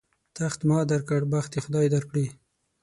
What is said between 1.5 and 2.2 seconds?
دې خدای در